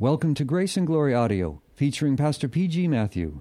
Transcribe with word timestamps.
Welcome 0.00 0.34
to 0.34 0.44
Grace 0.44 0.76
and 0.76 0.86
Glory 0.86 1.12
Audio, 1.12 1.60
featuring 1.74 2.16
Pastor 2.16 2.46
P.G. 2.46 2.86
Matthew. 2.86 3.40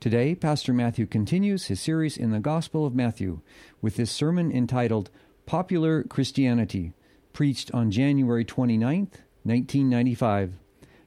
Today, 0.00 0.34
Pastor 0.34 0.74
Matthew 0.74 1.06
continues 1.06 1.68
his 1.68 1.80
series 1.80 2.18
in 2.18 2.30
the 2.30 2.40
Gospel 2.40 2.84
of 2.84 2.94
Matthew 2.94 3.40
with 3.80 3.96
this 3.96 4.10
sermon 4.10 4.52
entitled 4.52 5.08
Popular 5.46 6.02
Christianity, 6.02 6.92
preached 7.32 7.72
on 7.72 7.90
January 7.90 8.44
29th, 8.44 9.22
1995. 9.44 10.52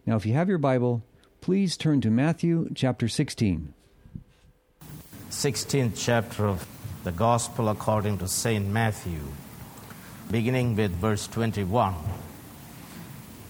Now, 0.07 0.15
if 0.15 0.25
you 0.25 0.33
have 0.33 0.49
your 0.49 0.57
Bible, 0.57 1.03
please 1.41 1.77
turn 1.77 2.01
to 2.01 2.09
Matthew 2.09 2.71
chapter 2.73 3.07
16. 3.07 3.75
16th 5.29 5.93
chapter 5.95 6.47
of 6.47 6.67
the 7.03 7.11
Gospel 7.11 7.69
according 7.69 8.17
to 8.17 8.27
St. 8.27 8.65
Matthew, 8.65 9.19
beginning 10.31 10.75
with 10.75 10.89
verse 10.93 11.27
21. 11.27 11.93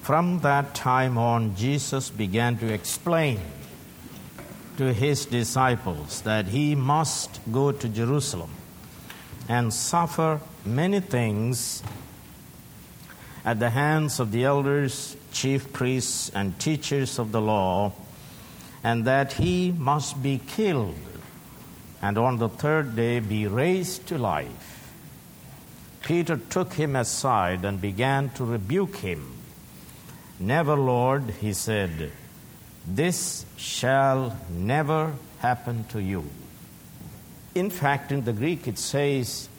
From 0.08 0.40
that 0.40 0.74
time 0.74 1.18
on, 1.18 1.58
Jesus 1.58 2.10
began 2.10 2.58
to 2.60 2.74
explain 2.74 3.42
to 4.78 4.94
his 4.94 5.26
disciples 5.26 6.22
that 6.22 6.46
he 6.48 6.76
must 6.76 7.42
go 7.52 7.74
to 7.74 7.90
Jerusalem 7.90 8.52
and 9.50 9.74
suffer 9.74 10.40
many 10.64 11.02
things 11.02 11.84
at 13.44 13.60
the 13.60 13.72
hands 13.72 14.22
of 14.22 14.32
the 14.32 14.46
elders, 14.46 15.18
chief 15.34 15.74
priests, 15.74 16.32
and 16.34 16.58
teachers 16.58 17.20
of 17.20 17.34
the 17.34 17.42
law, 17.42 17.92
and 18.86 19.04
that 19.04 19.34
he 19.34 19.74
must 19.74 20.24
be 20.24 20.40
killed 20.48 20.96
and 22.02 22.18
on 22.18 22.38
the 22.38 22.48
third 22.48 22.96
day 22.96 23.20
be 23.20 23.46
raised 23.46 24.08
to 24.08 24.18
life. 24.18 24.90
Peter 26.02 26.38
took 26.38 26.76
him 26.76 26.96
aside 26.96 27.66
and 27.66 27.82
began 27.82 28.30
to 28.30 28.46
rebuke 28.46 28.96
him. 28.96 29.34
Never, 30.40 30.76
Lord, 30.76 31.24
he 31.42 31.54
said, 31.54 32.12
this 32.88 33.46
shall 33.58 34.38
never 34.50 35.14
happen 35.40 35.84
to 35.90 36.02
you. 36.02 36.24
In 37.54 37.70
fact, 37.70 38.12
in 38.12 38.24
the 38.24 38.32
Greek 38.32 38.68
it 38.68 38.78
says, 38.78 39.50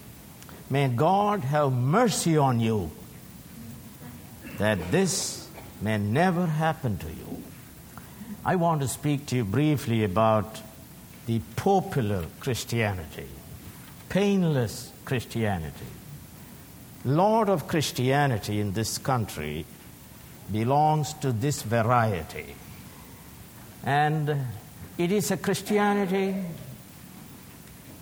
May 0.71 0.89
God 0.89 1.41
have 1.41 1.73
mercy 1.73 2.37
on 2.39 2.61
you, 2.61 2.91
that 4.59 4.91
this 4.91 5.49
may 5.83 5.99
never 5.99 6.47
happen 6.47 6.97
to 6.99 7.07
you. 7.07 7.43
I 8.45 8.57
want 8.57 8.81
to 8.81 8.89
speak 8.89 9.27
to 9.27 9.37
you 9.37 9.45
briefly 9.45 10.05
about 10.05 10.63
the 11.27 11.41
popular 11.57 12.25
Christianity, 12.41 13.29
painless 14.09 14.91
Christianity. 15.05 15.87
Lord 17.05 17.49
of 17.49 17.69
Christianity 17.69 18.61
in 18.61 18.73
this 18.73 18.97
country 18.97 19.67
belongs 20.51 21.15
to 21.15 21.33
this 21.33 21.63
variety. 21.63 22.55
And 23.85 24.47
it 24.97 25.13
is 25.13 25.31
a 25.31 25.37
Christianity 25.37 26.35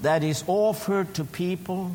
that 0.03 0.23
is 0.23 0.45
offered 0.47 1.15
to 1.15 1.25
people 1.25 1.91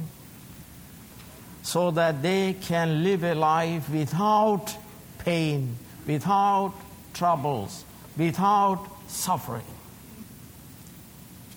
so 1.63 1.91
that 1.91 2.21
they 2.21 2.53
can 2.53 3.03
live 3.03 3.23
a 3.23 3.35
life 3.35 3.89
without 3.89 4.75
pain, 5.19 5.77
without 6.07 6.73
troubles, 7.13 7.85
without 8.17 8.85
suffering. 9.07 9.65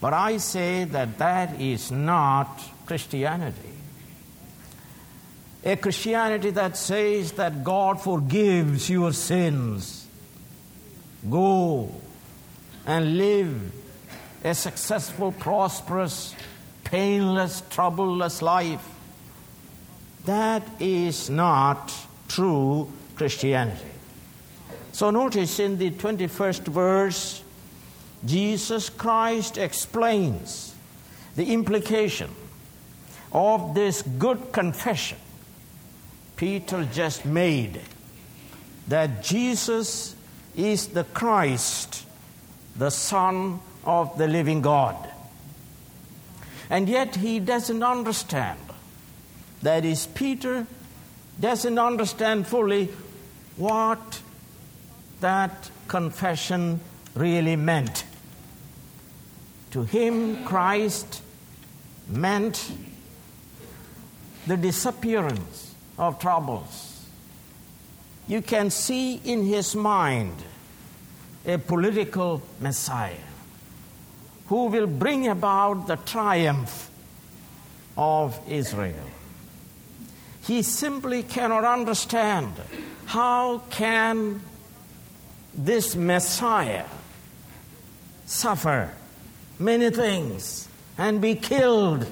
But 0.00 0.12
I 0.12 0.36
say 0.36 0.84
that 0.84 1.18
that 1.18 1.60
is 1.60 1.90
not 1.90 2.62
Christianity. 2.84 3.73
A 5.64 5.76
Christianity 5.76 6.50
that 6.50 6.76
says 6.76 7.32
that 7.32 7.64
God 7.64 8.00
forgives 8.00 8.90
your 8.90 9.12
sins. 9.14 10.06
Go 11.28 11.90
and 12.86 13.16
live 13.16 13.72
a 14.44 14.54
successful, 14.54 15.32
prosperous, 15.32 16.34
painless, 16.84 17.62
troubleless 17.70 18.42
life. 18.42 18.86
That 20.26 20.62
is 20.80 21.30
not 21.30 21.94
true 22.28 22.92
Christianity. 23.16 23.88
So 24.92 25.10
notice 25.10 25.58
in 25.60 25.78
the 25.78 25.90
21st 25.92 26.68
verse, 26.68 27.42
Jesus 28.24 28.90
Christ 28.90 29.56
explains 29.56 30.74
the 31.36 31.52
implication 31.52 32.30
of 33.32 33.74
this 33.74 34.02
good 34.02 34.52
confession 34.52 35.18
Peter 36.36 36.84
just 36.92 37.24
made 37.24 37.80
that 38.88 39.22
Jesus 39.22 40.14
is 40.56 40.88
the 40.88 41.04
Christ, 41.04 42.04
the 42.76 42.90
Son 42.90 43.60
of 43.84 44.16
the 44.18 44.26
living 44.26 44.60
God. 44.60 44.96
And 46.70 46.88
yet 46.88 47.16
he 47.16 47.40
doesn't 47.40 47.82
understand. 47.82 48.58
That 49.62 49.84
is, 49.84 50.06
Peter 50.06 50.66
doesn't 51.40 51.78
understand 51.78 52.46
fully 52.46 52.90
what 53.56 54.20
that 55.20 55.70
confession 55.88 56.80
really 57.14 57.56
meant. 57.56 58.04
To 59.70 59.84
him, 59.84 60.44
Christ 60.44 61.22
meant 62.08 62.70
the 64.46 64.56
disappearance 64.56 65.73
of 65.98 66.18
troubles. 66.18 67.06
You 68.26 68.42
can 68.42 68.70
see 68.70 69.16
in 69.16 69.44
his 69.44 69.74
mind 69.74 70.34
a 71.46 71.58
political 71.58 72.42
Messiah 72.60 73.14
who 74.46 74.66
will 74.66 74.86
bring 74.86 75.28
about 75.28 75.86
the 75.86 75.96
triumph 75.96 76.90
of 77.96 78.38
Israel. 78.48 79.10
He 80.42 80.62
simply 80.62 81.22
cannot 81.22 81.64
understand 81.64 82.52
how 83.06 83.58
can 83.70 84.42
this 85.54 85.94
Messiah 85.94 86.86
suffer 88.26 88.92
many 89.58 89.90
things 89.90 90.68
and 90.98 91.20
be 91.20 91.34
killed, 91.34 92.06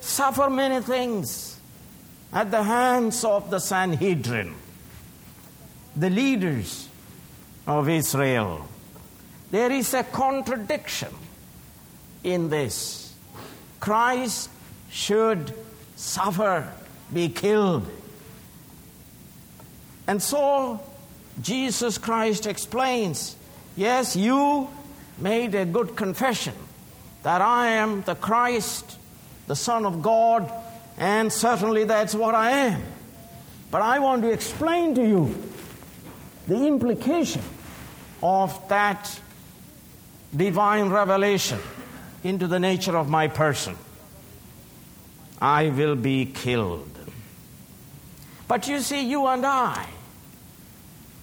suffer 0.00 0.50
many 0.50 0.82
things 0.82 1.47
at 2.32 2.50
the 2.50 2.62
hands 2.62 3.24
of 3.24 3.50
the 3.50 3.58
Sanhedrin, 3.58 4.54
the 5.96 6.10
leaders 6.10 6.88
of 7.66 7.88
Israel. 7.88 8.66
There 9.50 9.72
is 9.72 9.94
a 9.94 10.04
contradiction 10.04 11.14
in 12.22 12.50
this. 12.50 13.14
Christ 13.80 14.50
should 14.90 15.54
suffer, 15.96 16.70
be 17.12 17.28
killed. 17.28 17.88
And 20.06 20.22
so 20.22 20.80
Jesus 21.40 21.98
Christ 21.98 22.46
explains 22.46 23.36
yes, 23.76 24.16
you 24.16 24.68
made 25.18 25.54
a 25.54 25.64
good 25.64 25.96
confession 25.96 26.54
that 27.22 27.40
I 27.40 27.68
am 27.68 28.02
the 28.02 28.14
Christ, 28.14 28.98
the 29.46 29.56
Son 29.56 29.84
of 29.84 30.02
God, 30.02 30.50
and 30.98 31.32
certainly 31.32 31.84
that's 31.84 32.14
what 32.14 32.34
I 32.34 32.50
am. 32.50 32.82
But 33.70 33.82
I 33.82 33.98
want 34.00 34.22
to 34.22 34.30
explain 34.30 34.94
to 34.96 35.06
you 35.06 35.34
the 36.46 36.66
implication 36.66 37.42
of 38.22 38.68
that 38.68 39.20
divine 40.34 40.88
revelation 40.88 41.60
into 42.24 42.46
the 42.46 42.58
nature 42.58 42.96
of 42.96 43.08
my 43.08 43.28
person. 43.28 43.76
I 45.40 45.68
will 45.68 45.94
be 45.94 46.26
killed. 46.26 46.90
But 48.48 48.66
you 48.66 48.80
see, 48.80 49.08
you 49.08 49.26
and 49.26 49.46
I 49.46 49.86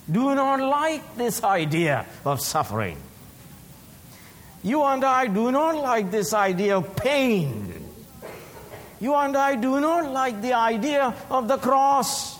do 0.09 0.35
not 0.35 0.59
like 0.61 1.17
this 1.17 1.43
idea 1.43 2.05
of 2.23 2.39
suffering. 2.39 2.97
You 4.63 4.83
and 4.83 5.03
I 5.03 5.27
do 5.27 5.51
not 5.51 5.75
like 5.75 6.11
this 6.11 6.33
idea 6.33 6.77
of 6.77 6.95
pain. 6.95 7.74
You 8.99 9.13
and 9.15 9.35
I 9.35 9.55
do 9.55 9.79
not 9.79 10.11
like 10.11 10.41
the 10.41 10.53
idea 10.53 11.13
of 11.29 11.47
the 11.47 11.57
cross. 11.57 12.39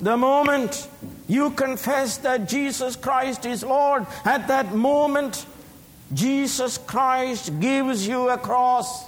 The 0.00 0.16
moment 0.16 0.88
you 1.28 1.50
confess 1.50 2.18
that 2.18 2.48
Jesus 2.48 2.96
Christ 2.96 3.46
is 3.46 3.62
Lord, 3.62 4.06
at 4.24 4.48
that 4.48 4.74
moment, 4.74 5.46
Jesus 6.12 6.78
Christ 6.78 7.58
gives 7.60 8.06
you 8.06 8.28
a 8.28 8.38
cross 8.38 9.06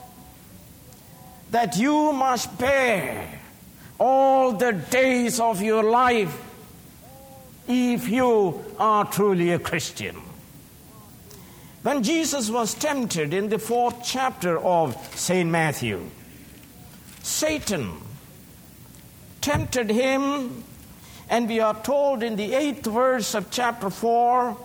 that 1.50 1.76
you 1.76 2.12
must 2.12 2.58
bear 2.58 3.40
all 3.98 4.52
the 4.52 4.72
days 4.72 5.40
of 5.40 5.62
your 5.62 5.82
life 5.82 6.36
if 7.66 8.08
you 8.08 8.64
are 8.78 9.04
truly 9.04 9.52
a 9.52 9.58
Christian. 9.58 10.27
When 11.82 12.02
Jesus 12.02 12.50
was 12.50 12.74
tempted 12.74 13.32
in 13.32 13.48
the 13.48 13.58
fourth 13.58 14.02
chapter 14.04 14.58
of 14.58 14.96
St. 15.14 15.48
Matthew, 15.48 16.10
Satan 17.22 17.92
tempted 19.40 19.90
him 19.90 20.64
And 21.30 21.48
we 21.48 21.60
are 21.60 21.74
told 21.74 22.22
in 22.22 22.36
the 22.36 22.54
eighth 22.54 22.86
verse 22.86 23.34
of 23.34 23.50
chapter 23.50 23.90
4 23.90 24.56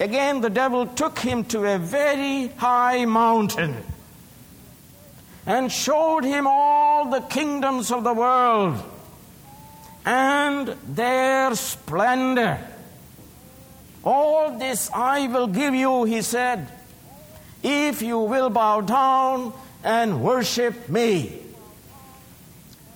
again, 0.00 0.40
the 0.40 0.50
devil 0.50 0.86
took 0.86 1.18
him 1.18 1.44
to 1.44 1.64
a 1.64 1.78
very 1.78 2.48
high 2.56 3.04
mountain 3.04 3.76
and 5.46 5.70
showed 5.70 6.24
him 6.24 6.46
all 6.46 7.10
the 7.10 7.20
kingdoms 7.20 7.90
of 7.92 8.04
the 8.04 8.12
world 8.12 8.82
and 10.04 10.74
their 10.86 11.54
splendor. 11.54 12.58
All 14.08 14.58
this 14.58 14.90
I 14.94 15.26
will 15.26 15.48
give 15.48 15.74
you, 15.74 16.04
he 16.04 16.22
said, 16.22 16.66
if 17.62 18.00
you 18.00 18.18
will 18.20 18.48
bow 18.48 18.80
down 18.80 19.52
and 19.84 20.22
worship 20.22 20.88
me. 20.88 21.42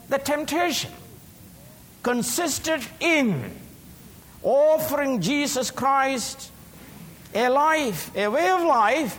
The 0.09 0.17
temptation 0.17 0.91
consisted 2.03 2.81
in 2.99 3.51
offering 4.43 5.21
Jesus 5.21 5.71
Christ 5.71 6.51
a 7.35 7.51
life, 7.51 8.11
a 8.17 8.29
way 8.29 8.49
of 8.49 8.63
life 8.63 9.19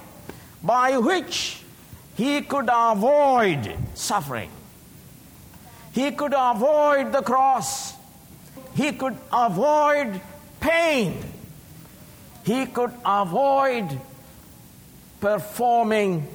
by 0.64 0.98
which 0.98 1.62
he 2.16 2.42
could 2.42 2.70
avoid 2.74 3.78
suffering. 3.94 4.50
He 5.92 6.10
could 6.10 6.34
avoid 6.36 7.12
the 7.12 7.22
cross. 7.22 7.94
He 8.74 8.94
could 8.94 9.16
avoid 9.32 10.20
pain. 10.60 11.33
He 12.44 12.66
could 12.66 12.92
avoid 13.06 14.00
performing 15.20 16.28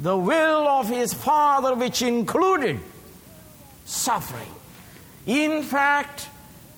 the 0.00 0.16
will 0.16 0.66
of 0.66 0.88
his 0.88 1.14
Father, 1.14 1.74
which 1.74 2.02
included 2.02 2.80
suffering. 3.84 4.48
In 5.26 5.62
fact, 5.62 6.28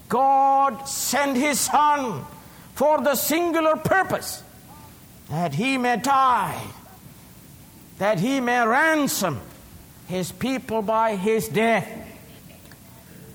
God 0.09 0.87
sent 0.87 1.37
his 1.37 1.59
Son 1.61 2.25
for 2.75 3.01
the 3.01 3.15
singular 3.15 3.77
purpose 3.77 4.43
that 5.31 5.55
he 5.55 5.79
may 5.79 5.97
die, 5.97 6.61
that 7.99 8.21
he 8.21 8.41
may 8.41 8.67
ransom 8.67 9.41
his 10.07 10.31
people 10.31 10.83
by 10.83 11.17
his 11.17 11.49
death. 11.49 11.89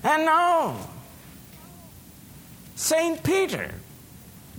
And 0.04 0.24
now, 0.24 0.76
St. 2.76 3.22
Peter 3.22 3.74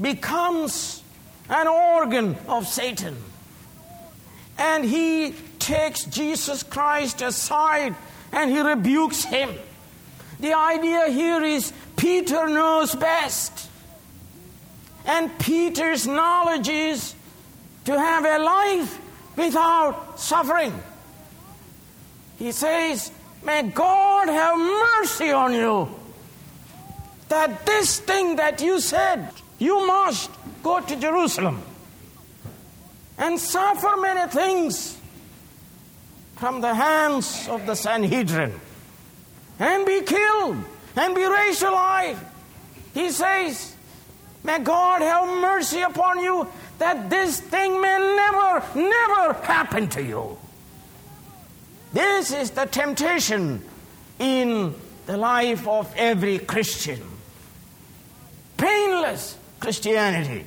becomes 0.01 1.03
an 1.49 1.67
organ 1.67 2.35
of 2.47 2.67
Satan. 2.67 3.15
And 4.57 4.83
he 4.85 5.35
takes 5.59 6.05
Jesus 6.05 6.63
Christ 6.63 7.21
aside 7.21 7.95
and 8.31 8.49
he 8.49 8.61
rebukes 8.61 9.23
him. 9.23 9.49
The 10.39 10.53
idea 10.53 11.09
here 11.09 11.43
is 11.43 11.71
Peter 11.97 12.47
knows 12.47 12.95
best. 12.95 13.69
And 15.05 15.37
Peter's 15.39 16.07
knowledge 16.07 16.69
is 16.69 17.15
to 17.85 17.97
have 17.97 18.25
a 18.25 18.43
life 18.43 18.99
without 19.35 20.19
suffering. 20.19 20.73
He 22.37 22.51
says, 22.51 23.11
May 23.43 23.63
God 23.63 24.27
have 24.27 24.57
mercy 24.57 25.31
on 25.31 25.53
you. 25.53 25.89
That 27.29 27.65
this 27.65 27.99
thing 27.99 28.35
that 28.35 28.61
you 28.61 28.79
said, 28.79 29.29
you 29.61 29.85
must 29.85 30.31
go 30.63 30.79
to 30.81 30.95
Jerusalem 30.95 31.61
and 33.19 33.39
suffer 33.39 33.95
many 34.01 34.29
things 34.31 34.97
from 36.37 36.61
the 36.61 36.73
hands 36.73 37.47
of 37.47 37.67
the 37.67 37.75
Sanhedrin 37.75 38.59
and 39.59 39.85
be 39.85 40.01
killed 40.01 40.57
and 40.95 41.13
be 41.13 41.23
raised 41.23 41.61
alive. 41.61 42.19
He 42.95 43.11
says, 43.11 43.75
May 44.43 44.57
God 44.57 45.03
have 45.03 45.27
mercy 45.39 45.81
upon 45.81 46.19
you 46.19 46.47
that 46.79 47.11
this 47.11 47.39
thing 47.39 47.79
may 47.79 47.99
never, 47.99 48.65
never 48.73 49.33
happen 49.43 49.87
to 49.89 50.01
you. 50.01 50.39
This 51.93 52.33
is 52.33 52.49
the 52.49 52.65
temptation 52.65 53.63
in 54.17 54.73
the 55.05 55.17
life 55.17 55.67
of 55.67 55.93
every 55.95 56.39
Christian. 56.39 56.99
Painless 58.57 59.37
Christianity. 59.61 60.45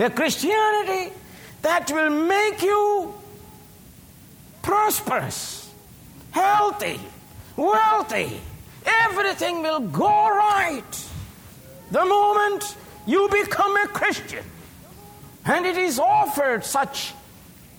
A 0.00 0.10
Christianity 0.10 1.12
that 1.62 1.90
will 1.92 2.10
make 2.10 2.60
you 2.62 3.14
prosperous, 4.62 5.72
healthy, 6.32 6.98
wealthy. 7.56 8.40
Everything 8.84 9.62
will 9.62 9.80
go 9.80 10.28
right 10.28 11.08
the 11.90 12.04
moment 12.04 12.76
you 13.06 13.28
become 13.28 13.76
a 13.76 13.86
Christian. 13.88 14.44
And 15.44 15.64
it 15.66 15.76
is 15.76 15.98
offered 15.98 16.64
such 16.64 17.12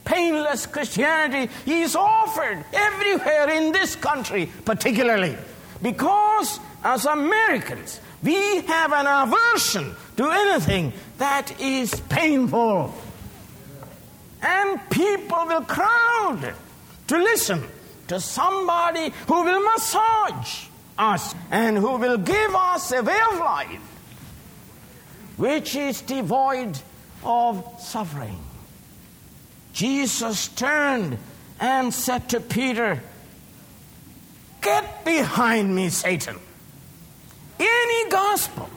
painless 0.06 0.68
Christianity 0.68 1.52
is 1.66 1.96
offered 1.96 2.64
everywhere 2.72 3.50
in 3.50 3.72
this 3.72 3.96
country, 3.96 4.50
particularly 4.64 5.36
because 5.82 6.60
as 6.84 7.06
Americans, 7.06 8.00
we 8.24 8.62
have 8.62 8.94
an 8.94 9.08
aversion 9.08 9.96
to 10.18 10.30
anything 10.30 10.94
that 11.18 11.60
is 11.60 11.94
painful. 12.10 12.94
And 14.42 14.80
people 14.90 15.46
will 15.46 15.62
crowd 15.62 16.54
to 17.08 17.18
listen 17.18 17.64
to 18.08 18.20
somebody 18.20 19.12
who 19.28 19.44
will 19.44 19.64
massage 19.74 20.66
us 20.98 21.36
and 21.52 21.78
who 21.78 21.98
will 21.98 22.18
give 22.18 22.56
us 22.56 22.92
a 22.92 23.02
way 23.02 23.20
of 23.32 23.40
life 23.40 23.82
which 25.38 25.76
is 25.76 26.02
devoid 26.02 26.78
of 27.24 27.76
suffering. 27.80 28.40
Jesus 29.74 30.48
turned 30.50 31.18
and 31.60 31.94
said 31.94 32.30
to 32.30 32.40
Peter, 32.40 33.02
Get 34.62 35.04
behind 35.04 35.76
me, 35.76 35.90
Satan. 35.90 36.38
Any 37.60 38.10
gospel 38.10 38.70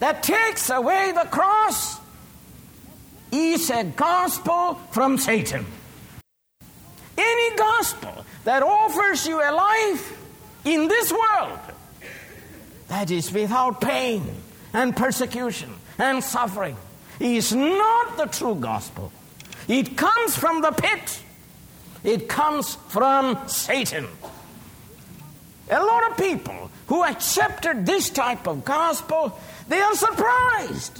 that 0.00 0.22
takes 0.22 0.70
away 0.70 1.12
the 1.12 1.28
cross 1.28 1.98
is 3.30 3.70
a 3.70 3.84
gospel 3.84 4.74
from 4.90 5.18
Satan. 5.18 5.66
Any 7.16 7.56
gospel 7.56 8.24
that 8.44 8.62
offers 8.62 9.26
you 9.26 9.40
a 9.40 9.52
life 9.52 10.16
in 10.64 10.88
this 10.88 11.12
world 11.12 11.58
that 12.88 13.10
is 13.10 13.32
without 13.32 13.80
pain 13.80 14.24
and 14.72 14.96
persecution 14.96 15.72
and 15.98 16.22
suffering 16.22 16.76
is 17.20 17.52
not 17.52 18.16
the 18.16 18.26
true 18.26 18.54
gospel. 18.54 19.12
It 19.66 19.96
comes 19.96 20.36
from 20.36 20.62
the 20.62 20.72
pit, 20.72 21.20
it 22.04 22.28
comes 22.28 22.76
from 22.88 23.48
Satan. 23.48 24.06
A 25.70 25.82
lot 25.82 26.10
of 26.10 26.16
people 26.16 26.67
who 26.88 27.04
accepted 27.04 27.86
this 27.86 28.10
type 28.10 28.46
of 28.46 28.64
gospel, 28.64 29.38
they 29.68 29.80
are 29.80 29.94
surprised 29.94 30.98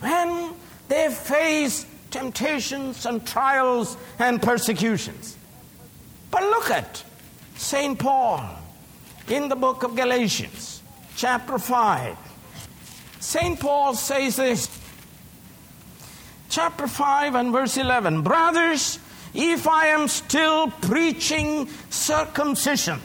when 0.00 0.52
they 0.88 1.10
face 1.10 1.86
temptations 2.10 3.06
and 3.06 3.26
trials 3.26 3.96
and 4.18 4.40
persecutions. 4.42 5.36
But 6.30 6.42
look 6.42 6.70
at 6.70 7.02
St. 7.56 7.98
Paul 7.98 8.48
in 9.28 9.48
the 9.48 9.56
book 9.56 9.82
of 9.82 9.96
Galatians, 9.96 10.82
chapter 11.16 11.58
5. 11.58 12.16
St. 13.20 13.58
Paul 13.58 13.94
says 13.94 14.36
this 14.36 14.68
chapter 16.50 16.86
5 16.86 17.34
and 17.34 17.52
verse 17.52 17.76
11 17.76 18.22
Brothers, 18.22 18.98
if 19.32 19.66
I 19.68 19.86
am 19.86 20.08
still 20.08 20.68
preaching 20.68 21.68
circumcision, 21.88 23.00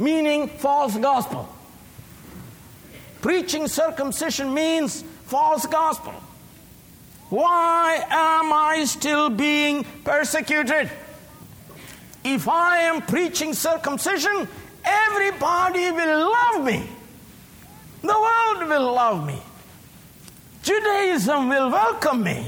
meaning 0.00 0.48
false 0.48 0.96
gospel, 0.96 1.48
preaching 3.20 3.68
circumcision 3.68 4.52
means 4.52 5.02
false 5.26 5.66
gospel. 5.66 6.14
Why 7.28 8.04
am 8.08 8.52
I 8.52 8.84
still 8.86 9.30
being 9.30 9.84
persecuted? 10.02 10.90
If 12.24 12.48
I 12.48 12.78
am 12.78 13.02
preaching 13.02 13.54
circumcision, 13.54 14.48
everybody 14.84 15.90
will 15.92 16.32
love 16.32 16.64
me. 16.64 16.88
The 18.02 18.08
world 18.08 18.68
will 18.68 18.92
love 18.92 19.26
me. 19.26 19.40
Judaism 20.62 21.48
will 21.48 21.70
welcome 21.70 22.22
me. 22.22 22.44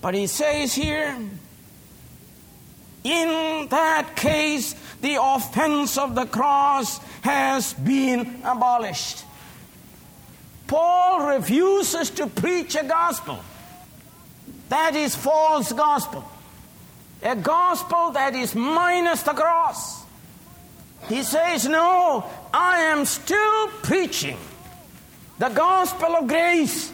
But 0.00 0.14
he 0.14 0.26
says 0.26 0.74
here, 0.74 1.16
in 3.04 3.68
that 3.68 4.16
case, 4.16 4.74
the 5.00 5.18
offense 5.20 5.96
of 5.96 6.14
the 6.14 6.26
cross 6.26 6.98
has 7.22 7.74
been 7.74 8.40
abolished. 8.44 9.24
Paul 10.66 11.26
refuses 11.36 12.10
to 12.10 12.26
preach 12.26 12.76
a 12.76 12.84
gospel 12.84 13.38
that 14.68 14.94
is 14.94 15.14
false 15.14 15.72
gospel, 15.72 16.24
a 17.22 17.34
gospel 17.34 18.10
that 18.12 18.34
is 18.34 18.54
minus 18.54 19.22
the 19.22 19.32
cross. 19.32 20.04
He 21.08 21.22
says, 21.22 21.66
No, 21.66 22.24
I 22.52 22.80
am 22.80 23.04
still 23.04 23.68
preaching 23.82 24.36
the 25.38 25.48
gospel 25.48 26.16
of 26.16 26.26
grace. 26.26 26.92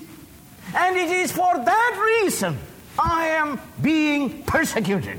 And 0.75 0.97
it 0.97 1.11
is 1.11 1.33
for 1.33 1.55
that 1.55 2.21
reason 2.23 2.59
I 2.99 3.29
am 3.29 3.61
being 3.83 4.43
persecuted. 4.45 5.19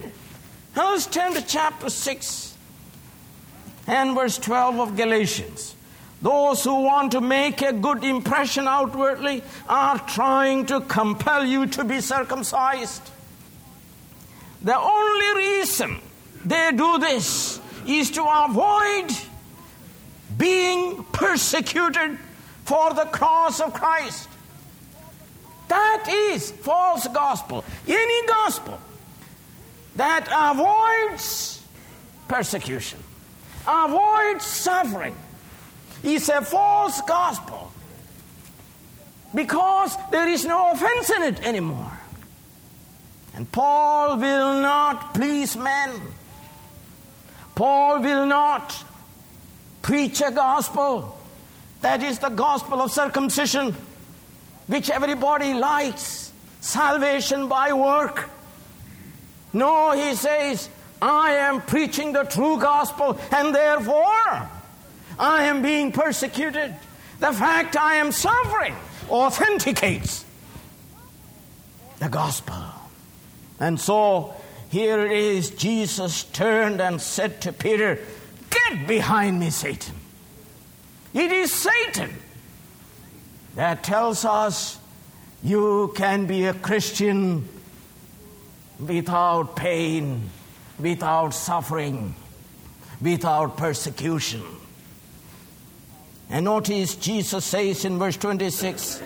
Let's 0.76 1.06
turn 1.06 1.34
to 1.34 1.42
chapter 1.42 1.90
6 1.90 2.45
and 3.88 4.16
verse 4.16 4.38
12 4.38 4.80
of 4.80 4.96
Galatians. 4.96 5.76
Those 6.22 6.64
who 6.64 6.82
want 6.82 7.12
to 7.12 7.22
make 7.22 7.62
a 7.62 7.74
good 7.74 8.04
impression 8.04 8.68
outwardly 8.68 9.44
are 9.70 10.00
trying 10.00 10.66
to 10.68 10.82
compel 10.82 11.46
you 11.46 11.68
to 11.68 11.84
be 11.84 12.02
circumcised. 12.02 13.12
The 14.62 14.78
only 14.78 15.38
reason 15.38 16.00
they 16.44 16.72
do 16.72 16.98
this 16.98 17.60
is 17.86 18.10
to 18.12 18.24
avoid 18.24 19.12
being 20.38 21.04
persecuted 21.12 22.18
for 22.64 22.94
the 22.94 23.06
cross 23.06 23.60
of 23.60 23.74
Christ. 23.74 24.28
That 25.68 26.08
is 26.10 26.52
false 26.52 27.08
gospel. 27.08 27.64
Any 27.88 28.28
gospel 28.28 28.80
that 29.96 30.28
avoids 30.32 31.64
persecution, 32.28 33.00
avoids 33.68 34.46
suffering, 34.46 35.16
is 36.04 36.30
a 36.30 36.42
false 36.42 37.02
gospel 37.02 37.72
because 39.34 39.98
there 40.12 40.28
is 40.28 40.46
no 40.46 40.72
offense 40.72 41.10
in 41.10 41.24
it 41.24 41.46
anymore. 41.46 41.92
And 43.34 43.52
Paul 43.52 44.18
will 44.18 44.62
not 44.62 45.14
please 45.14 45.58
men. 45.58 46.02
Paul 47.54 48.02
will 48.02 48.26
not 48.26 48.84
preach 49.82 50.22
a 50.22 50.32
gospel 50.32 51.18
that 51.82 52.02
is 52.02 52.20
the 52.20 52.30
gospel 52.30 52.82
of 52.82 52.92
circumcision, 52.92 53.76
which 54.68 54.90
everybody 54.90 55.54
likes, 55.54 56.32
salvation 56.62 57.48
by 57.48 57.74
work. 57.74 58.30
No, 59.54 59.92
he 59.92 60.16
says, 60.16 60.70
I 61.02 61.34
am 61.34 61.62
preaching 61.62 62.14
the 62.14 62.24
true 62.24 62.60
gospel, 62.60 63.20
and 63.32 63.54
therefore 63.54 64.50
I 65.20 65.44
am 65.44 65.62
being 65.62 65.92
persecuted. 65.92 66.76
The 67.20 67.32
fact 67.32 67.78
I 67.78 67.96
am 67.96 68.12
suffering 68.12 68.76
authenticates 69.10 70.26
the 72.00 72.10
gospel. 72.10 72.62
And 73.60 73.80
so 73.80 74.34
here 74.70 75.06
it 75.06 75.12
is 75.12 75.50
Jesus 75.52 76.24
turned 76.24 76.82
and 76.82 77.02
said 77.02 77.42
to 77.42 77.54
Peter, 77.54 78.00
Get 78.50 78.88
behind 78.88 79.40
me, 79.40 79.50
Satan. 79.50 79.96
It 81.14 81.32
is 81.32 81.54
Satan 81.54 82.14
that 83.56 83.84
tells 83.84 84.26
us 84.26 84.78
you 85.44 85.94
can 85.96 86.26
be 86.26 86.46
a 86.46 86.54
Christian 86.54 87.48
without 88.80 89.56
pain, 89.56 90.30
without 90.80 91.30
suffering, 91.30 92.16
without 93.02 93.58
persecution. 93.58 94.44
And 96.30 96.46
notice 96.46 96.96
Jesus 96.96 97.46
says 97.46 97.86
in 97.86 98.00
verse 98.00 98.18
26 98.18 99.02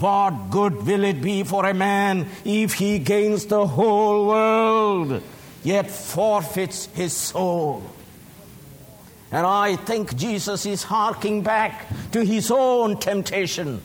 what 0.00 0.48
good 0.48 0.86
will 0.86 1.04
it 1.04 1.20
be 1.20 1.42
for 1.42 1.66
a 1.66 1.74
man 1.74 2.26
if 2.42 2.72
he 2.72 2.98
gains 2.98 3.44
the 3.44 3.66
whole 3.66 4.26
world, 4.28 5.22
yet 5.62 5.90
forfeits 5.90 6.86
his 6.86 7.12
soul? 7.12 7.82
And 9.30 9.46
I 9.46 9.76
think 9.76 10.16
Jesus 10.16 10.64
is 10.64 10.82
harking 10.82 11.42
back 11.42 11.86
to 12.12 12.24
his 12.24 12.50
own 12.50 12.98
temptation, 12.98 13.82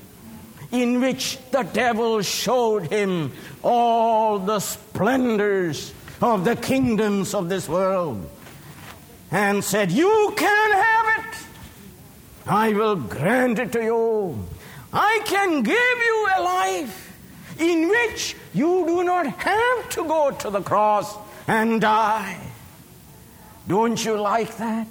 in 0.71 1.01
which 1.01 1.37
the 1.51 1.63
devil 1.63 2.21
showed 2.21 2.87
him 2.89 3.33
all 3.61 4.39
the 4.39 4.61
splendors 4.61 5.93
of 6.21 6.45
the 6.45 6.55
kingdoms 6.55 7.33
of 7.33 7.49
this 7.49 7.67
world 7.67 8.29
and 9.31 9.63
said, 9.63 9.91
You 9.91 10.33
can 10.35 10.71
have 10.71 11.25
it. 11.25 11.37
I 12.47 12.73
will 12.73 12.95
grant 12.95 13.59
it 13.59 13.71
to 13.73 13.83
you. 13.83 14.47
I 14.93 15.21
can 15.25 15.63
give 15.63 15.75
you 15.75 16.27
a 16.37 16.41
life 16.41 17.05
in 17.59 17.89
which 17.89 18.35
you 18.53 18.85
do 18.85 19.03
not 19.03 19.25
have 19.27 19.89
to 19.89 20.03
go 20.03 20.31
to 20.31 20.49
the 20.49 20.61
cross 20.61 21.17
and 21.47 21.81
die. 21.81 22.39
Don't 23.67 24.03
you 24.03 24.19
like 24.19 24.57
that? 24.57 24.87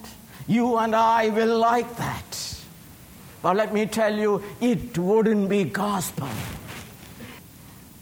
You 0.47 0.77
and 0.79 0.95
I 0.95 1.29
will 1.31 1.59
like 1.59 1.97
that. 1.97 2.61
But 3.41 3.57
let 3.57 3.73
me 3.73 3.87
tell 3.87 4.15
you, 4.15 4.43
it 4.61 4.99
wouldn't 4.99 5.49
be 5.49 5.65
gospel. 5.65 6.29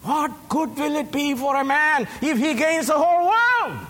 What 0.03 0.49
good 0.49 0.77
will 0.77 0.97
it 0.97 1.13
be 1.13 1.35
for 1.35 1.57
a 1.57 1.65
man 1.65 2.09
if 2.21 2.39
he 2.39 2.55
gains 2.55 2.89
the 2.89 2.95
whole 2.95 3.29
world? 3.29 3.87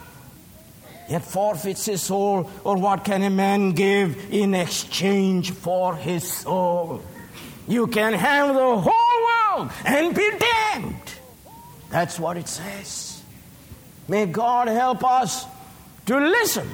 Yet 1.08 1.24
forfeits 1.24 1.86
his 1.86 2.02
soul, 2.02 2.50
or 2.64 2.76
what 2.76 3.04
can 3.04 3.22
a 3.22 3.30
man 3.30 3.72
give 3.72 4.32
in 4.32 4.54
exchange 4.54 5.50
for 5.50 5.96
his 5.96 6.30
soul? 6.30 7.02
You 7.66 7.86
can 7.86 8.12
have 8.12 8.54
the 8.54 8.76
whole 8.78 9.56
world 9.56 9.72
and 9.84 10.14
be 10.14 10.30
damned. 10.38 11.14
That's 11.90 12.18
what 12.18 12.36
it 12.36 12.48
says. 12.48 13.22
May 14.08 14.26
God 14.26 14.68
help 14.68 15.04
us 15.04 15.46
to 16.06 16.18
listen 16.18 16.68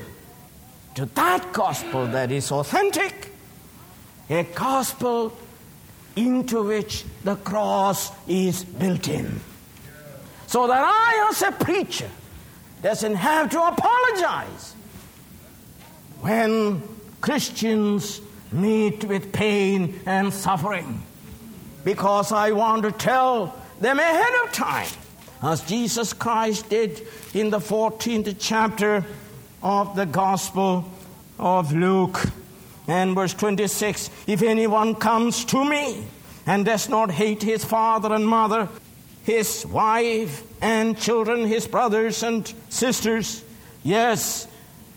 to 0.94 1.06
that 1.06 1.52
gospel 1.52 2.06
that 2.08 2.32
is 2.32 2.50
authentic, 2.50 3.32
a 4.30 4.42
gospel 4.42 5.36
into 6.26 6.62
which 6.62 7.04
the 7.24 7.36
cross 7.36 8.10
is 8.26 8.64
built 8.64 9.08
in. 9.08 9.40
So 10.46 10.66
that 10.66 10.82
I, 10.82 11.28
as 11.30 11.42
a 11.42 11.52
preacher, 11.52 12.10
doesn't 12.82 13.14
have 13.16 13.50
to 13.50 13.62
apologize 13.62 14.74
when 16.20 16.82
Christians 17.20 18.20
meet 18.50 19.04
with 19.04 19.32
pain 19.32 20.00
and 20.06 20.32
suffering. 20.32 21.02
Because 21.84 22.32
I 22.32 22.52
want 22.52 22.82
to 22.82 22.92
tell 22.92 23.54
them 23.80 23.98
ahead 23.98 24.32
of 24.44 24.52
time, 24.52 24.88
as 25.42 25.60
Jesus 25.62 26.12
Christ 26.12 26.68
did 26.68 27.06
in 27.34 27.50
the 27.50 27.58
14th 27.58 28.36
chapter 28.38 29.04
of 29.62 29.94
the 29.94 30.06
Gospel 30.06 30.84
of 31.38 31.72
Luke. 31.72 32.20
And 32.88 33.14
verse 33.14 33.34
26 33.34 34.10
If 34.26 34.42
anyone 34.42 34.94
comes 34.94 35.44
to 35.46 35.64
me 35.64 36.04
and 36.46 36.64
does 36.64 36.88
not 36.88 37.10
hate 37.10 37.42
his 37.42 37.64
father 37.64 38.14
and 38.14 38.26
mother, 38.26 38.68
his 39.24 39.66
wife 39.66 40.42
and 40.62 40.98
children, 40.98 41.46
his 41.46 41.66
brothers 41.66 42.22
and 42.22 42.52
sisters, 42.70 43.44
yes, 43.84 44.48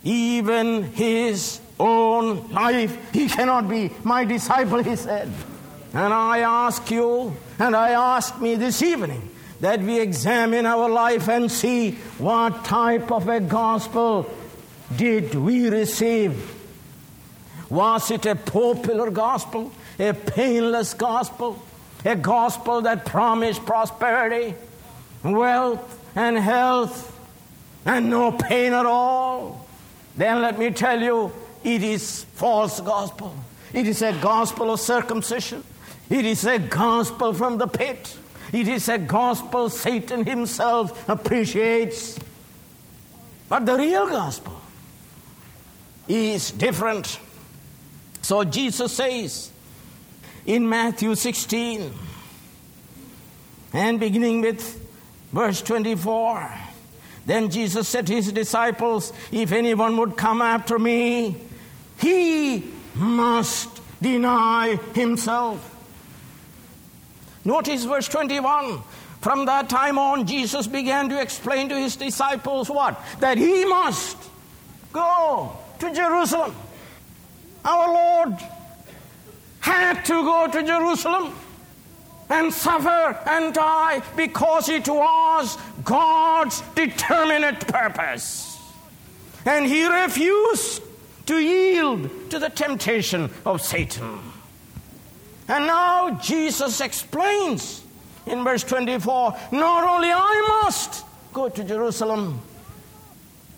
even 0.06 0.84
his 0.94 1.60
own 1.78 2.50
life, 2.52 2.98
he 3.14 3.28
cannot 3.28 3.68
be 3.68 3.92
my 4.04 4.24
disciple, 4.24 4.82
he 4.82 4.96
said. 4.96 5.30
And 5.94 6.14
I 6.14 6.40
ask 6.40 6.90
you, 6.90 7.36
and 7.60 7.76
I 7.76 7.90
ask 7.90 8.40
me 8.40 8.56
this 8.56 8.82
evening, 8.82 9.30
that 9.60 9.82
we 9.82 10.00
examine 10.00 10.66
our 10.66 10.90
life 10.90 11.28
and 11.28 11.52
see 11.52 11.92
what 12.18 12.64
type 12.64 13.12
of 13.12 13.28
a 13.28 13.42
gospel 13.42 14.30
did 14.96 15.36
we 15.36 15.68
receive? 15.68 16.61
Was 17.72 18.12
it 18.12 18.26
a 18.26 18.36
popular 18.36 19.10
gospel, 19.10 19.72
a 19.98 20.14
painless 20.14 20.94
gospel, 20.94 21.58
a 22.04 22.18
gospel 22.18 22.82
that 22.82 23.06
promised 23.06 23.66
prosperity, 23.66 24.56
wealth, 25.24 25.80
and 26.14 26.38
health, 26.38 27.18
and 27.86 28.10
no 28.10 28.34
pain 28.34 28.74
at 28.74 28.86
all? 28.86 29.66
Then 30.18 30.42
let 30.42 30.60
me 30.60 30.72
tell 30.72 31.02
you, 31.02 31.32
it 31.64 31.82
is 31.82 32.26
false 32.34 32.82
gospel. 32.82 33.34
It 33.72 33.88
is 33.88 34.02
a 34.02 34.12
gospel 34.20 34.74
of 34.74 34.82
circumcision. 34.82 35.64
It 36.10 36.26
is 36.26 36.44
a 36.44 36.60
gospel 36.60 37.34
from 37.34 37.58
the 37.58 37.68
pit. 37.68 38.18
It 38.52 38.68
is 38.68 38.90
a 38.90 38.98
gospel 38.98 39.70
Satan 39.70 40.26
himself 40.26 41.08
appreciates. 41.08 42.20
But 43.48 43.66
the 43.66 43.78
real 43.78 44.08
gospel 44.08 44.60
is 46.10 46.52
different. 46.52 47.18
So 48.22 48.44
Jesus 48.44 48.94
says 48.94 49.52
in 50.46 50.68
Matthew 50.68 51.16
16, 51.16 51.92
and 53.74 54.00
beginning 54.00 54.42
with 54.42 54.80
verse 55.32 55.62
24, 55.62 56.52
then 57.26 57.50
Jesus 57.50 57.88
said 57.88 58.08
to 58.08 58.14
his 58.14 58.32
disciples, 58.32 59.14
If 59.32 59.52
anyone 59.52 59.98
would 59.98 60.18
come 60.18 60.42
after 60.42 60.78
me, 60.78 61.38
he 62.00 62.64
must 62.96 63.70
deny 64.02 64.78
himself. 64.94 65.68
Notice 67.46 67.86
verse 67.86 68.08
21. 68.08 68.82
From 69.22 69.46
that 69.46 69.70
time 69.70 70.00
on, 70.00 70.26
Jesus 70.26 70.66
began 70.66 71.10
to 71.10 71.22
explain 71.22 71.70
to 71.70 71.76
his 71.76 71.96
disciples 71.96 72.70
what? 72.70 73.00
That 73.20 73.38
he 73.38 73.66
must 73.66 74.18
go 74.92 75.56
to 75.80 75.94
Jerusalem 75.94 76.56
our 77.64 77.94
Lord 77.94 78.38
had 79.60 80.04
to 80.06 80.24
go 80.24 80.48
to 80.52 80.64
Jerusalem 80.64 81.34
and 82.30 82.54
suffer 82.54 83.20
and 83.28 83.54
die 83.54 84.02
because 84.16 84.70
it 84.70 84.88
was 84.88 85.58
God's 85.84 86.62
determinate 86.76 87.68
purpose. 87.68 88.58
And 89.46 89.66
he 89.66 89.86
refused 89.86 90.82
to 91.26 91.36
yield 91.36 92.10
to 92.30 92.40
the 92.40 92.50
temptation 92.50 93.30
of 93.46 93.62
Satan. 93.62 94.20
And 95.48 95.68
now 95.68 96.12
Jesus 96.22 96.80
explains 96.80 97.84
in 98.26 98.44
verse 98.44 98.64
24 98.64 99.38
not 99.52 99.84
only 99.84 100.10
I 100.10 100.62
must 100.64 101.06
go 101.34 101.50
to 101.50 101.64
Jerusalem 101.64 102.40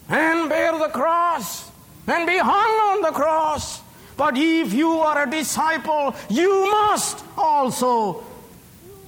and 0.10 0.50
bear 0.50 0.78
the 0.80 0.90
cross 0.90 1.70
and 2.08 2.26
be 2.26 2.38
hung 2.38 2.52
on 2.52 3.02
the 3.02 3.12
cross, 3.12 3.83
but 4.18 4.38
if 4.38 4.74
you 4.74 4.92
are 5.00 5.28
a 5.28 5.30
disciple, 5.30 6.16
you 6.30 6.70
must 6.70 7.24
also 7.38 8.24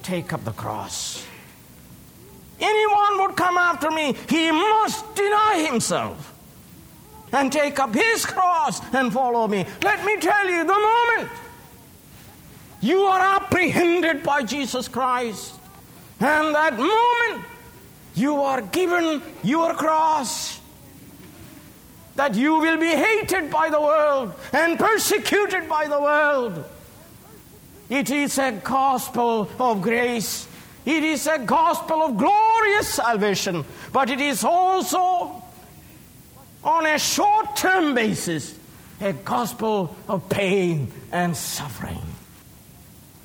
take 0.02 0.32
up 0.32 0.44
the 0.44 0.52
cross. 0.52 1.26
Anyone 2.60 3.20
would 3.20 3.36
come 3.36 3.58
after 3.58 3.90
me, 3.90 4.14
he 4.28 4.50
must 4.50 5.14
deny 5.14 5.66
himself 5.68 6.32
and 7.32 7.52
take 7.52 7.78
up 7.78 7.94
his 7.94 8.24
cross 8.24 8.80
and 8.94 9.12
follow 9.12 9.46
me. 9.46 9.66
Let 9.82 10.04
me 10.04 10.16
tell 10.18 10.48
you, 10.48 10.64
the 10.64 10.72
moment 10.72 11.30
you 12.80 13.00
are 13.02 13.36
apprehended 13.36 14.22
by 14.22 14.42
Jesus 14.42 14.88
Christ, 14.88 15.54
and 16.20 16.54
that 16.54 16.78
moment 16.78 17.44
you 18.14 18.40
are 18.40 18.62
given 18.62 19.22
your 19.42 19.74
cross, 19.74 20.60
that 22.16 22.34
you 22.34 22.58
will 22.58 22.78
be 22.78 22.90
hated 22.90 23.50
by 23.50 23.68
the 23.68 23.80
world 23.80 24.34
and 24.52 24.78
persecuted 24.78 25.68
by 25.68 25.86
the 25.86 26.00
world. 26.00 26.64
It 27.88 28.10
is 28.10 28.38
a 28.38 28.52
gospel 28.52 29.50
of 29.60 29.82
grace. 29.82 30.48
It 30.84 31.04
is 31.04 31.26
a 31.26 31.38
gospel 31.38 32.02
of 32.02 32.16
glorious 32.16 32.88
salvation, 32.94 33.64
but 33.92 34.10
it 34.10 34.20
is 34.20 34.44
also 34.44 35.42
on 36.64 36.86
a 36.86 36.98
short 36.98 37.56
term 37.56 37.94
basis 37.94 38.58
a 39.00 39.12
gospel 39.12 39.94
of 40.08 40.28
pain 40.28 40.90
and 41.12 41.36
suffering. 41.36 42.02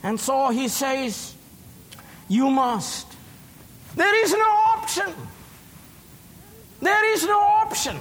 And 0.03 0.19
so 0.19 0.49
he 0.49 0.67
says, 0.67 1.35
You 2.27 2.49
must. 2.49 3.07
There 3.95 4.23
is 4.23 4.31
no 4.31 4.49
option. 4.75 5.13
There 6.81 7.13
is 7.13 7.25
no 7.25 7.39
option. 7.39 7.97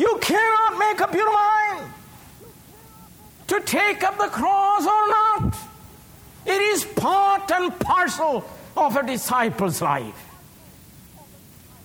You 0.00 0.18
cannot 0.22 0.78
make 0.78 1.02
up 1.02 1.14
your 1.14 1.30
mind 1.30 1.92
to 3.48 3.60
take 3.60 4.02
up 4.02 4.16
the 4.16 4.28
cross 4.28 4.86
or 4.86 5.08
not. 5.08 5.54
It 6.46 6.62
is 6.72 6.86
part 6.86 7.50
and 7.52 7.78
parcel 7.78 8.48
of 8.78 8.96
a 8.96 9.06
disciple's 9.06 9.82
life. 9.82 10.24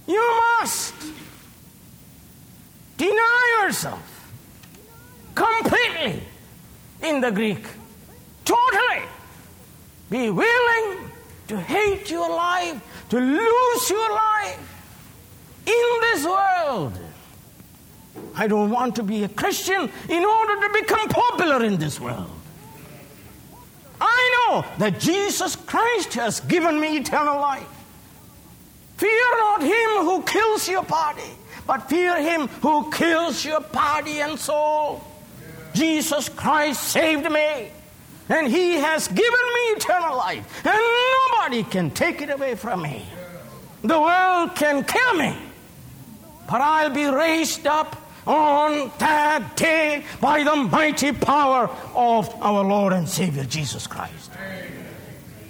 You 0.08 0.24
must 0.62 0.94
deny 2.96 3.64
yourself 3.64 4.32
completely 5.34 6.24
in 7.04 7.20
the 7.20 7.32
Greek, 7.32 7.66
totally. 8.46 9.04
Be 10.10 10.30
willing 10.30 11.12
to 11.50 11.60
hate 11.60 12.10
your 12.10 12.30
life, 12.30 12.82
to 13.10 13.20
lose 13.20 13.90
your 13.90 14.10
life 14.10 15.66
in 15.66 16.00
this 16.00 16.26
world. 16.26 16.98
I 18.38 18.48
don't 18.48 18.70
want 18.70 18.96
to 18.98 19.04
be 19.04 19.24
a 19.24 19.30
Christian 19.30 19.90
in 20.10 20.26
order 20.26 20.68
to 20.68 20.70
become 20.74 21.08
popular 21.10 21.64
in 21.64 21.78
this 21.78 22.00
world. 22.00 22.30
I 24.00 24.50
know 24.50 24.66
that 24.78 25.00
Jesus 25.00 25.56
Christ 25.56 26.16
has 26.16 26.42
given 26.42 26.80
me 26.80 26.98
eternal 26.98 27.40
life. 27.40 27.68
Fear 28.98 29.38
not 29.40 29.62
him 29.62 30.06
who 30.06 30.24
kills 30.24 30.68
your 30.68 30.84
body, 30.84 31.32
but 31.66 31.90
fear 31.90 32.22
him 32.22 32.48
who 32.62 32.92
kills 32.92 33.44
your 33.44 33.62
body 33.62 34.20
and 34.20 34.38
soul. 34.38 35.04
Jesus 35.74 36.30
Christ 36.30 36.84
saved 36.84 37.30
me, 37.30 37.70
and 38.30 38.48
he 38.48 38.76
has 38.76 39.08
given 39.08 39.24
me 39.24 39.62
eternal 39.76 40.18
life, 40.18 40.66
and 40.66 40.80
nobody 40.80 41.64
can 41.64 41.92
take 41.92 42.22
it 42.22 42.30
away 42.30 42.56
from 42.56 42.82
me. 42.82 43.06
The 43.82 44.00
world 44.00 44.56
can 44.56 44.84
kill 44.84 45.14
me, 45.16 45.38
but 46.50 46.62
I'll 46.62 46.90
be 46.90 47.06
raised 47.06 47.68
up 47.68 48.02
on 48.26 48.92
that 49.00 49.56
day 49.56 50.04
by 50.20 50.44
the 50.44 50.56
mighty 50.56 51.12
power 51.12 51.70
of 51.96 52.30
our 52.42 52.64
Lord 52.64 52.94
and 52.94 53.08
Savior 53.08 53.44
Jesus 53.46 53.88
Christ. 53.88 54.32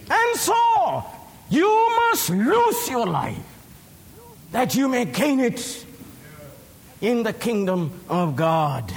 And 0.09 0.39
so, 0.39 1.03
you 1.49 1.95
must 2.09 2.29
lose 2.29 2.89
your 2.89 3.05
life 3.05 3.37
that 4.51 4.75
you 4.75 4.87
may 4.87 5.05
gain 5.05 5.39
it 5.39 5.85
in 7.01 7.23
the 7.23 7.33
kingdom 7.33 7.91
of 8.09 8.35
God. 8.35 8.91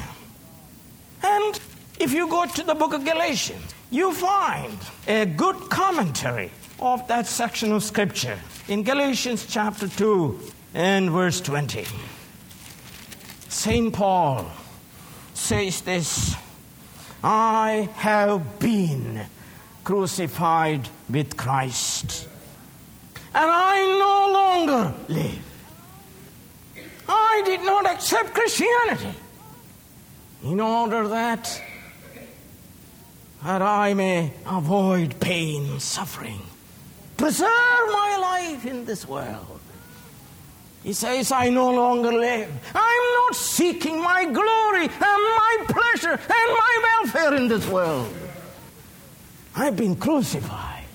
And 1.23 1.61
if 1.99 2.13
you 2.13 2.29
go 2.29 2.47
to 2.47 2.63
the 2.63 2.75
book 2.75 2.93
of 2.95 3.05
Galatians, 3.05 3.75
you 3.91 4.13
find 4.13 4.79
a 5.07 5.27
good 5.27 5.57
commentary 5.69 6.51
of 6.79 7.07
that 7.09 7.27
section 7.27 7.73
of 7.73 7.83
scripture 7.83 8.39
in 8.69 8.83
Galatians 8.83 9.47
chapter 9.47 9.89
2 9.89 10.39
and 10.75 11.11
verse 11.11 11.41
20. 11.41 11.87
St. 13.49 13.93
Paul 13.93 14.51
says 15.35 15.81
this 15.81 16.37
I 17.25 17.89
have 17.95 18.59
been 18.59 19.27
crucified 19.85 20.89
with 21.09 21.37
Christ, 21.37 22.29
and 23.35 23.51
I 23.51 23.87
no 23.99 24.33
longer 24.33 24.95
live. 25.09 25.45
I 27.09 27.43
did 27.47 27.63
not 27.63 27.87
accept 27.87 28.35
Christianity 28.35 29.15
in 30.45 30.61
order 30.61 31.09
that, 31.09 31.63
that 33.43 33.63
I 33.63 33.95
may 33.95 34.33
avoid 34.47 35.19
pain, 35.21 35.81
suffering, 35.81 36.43
preserve 37.17 37.49
my 37.49 38.19
life 38.21 38.67
in 38.67 38.85
this 38.85 39.09
world. 39.09 39.61
He 40.89 40.95
says, 40.95 41.31
I 41.33 41.51
no 41.51 41.71
longer 41.71 42.11
live. 42.11 42.51
I'm 42.75 43.15
not 43.21 43.35
seeking 43.35 44.01
my 44.01 44.25
glory 44.25 44.85
and 44.85 44.91
my 45.01 45.57
pleasure 45.69 46.13
and 46.13 46.19
my 46.29 46.99
welfare 47.03 47.35
in 47.35 47.47
this 47.47 47.69
world. 47.69 48.11
I've 49.55 49.77
been 49.77 49.97
crucified 49.97 50.87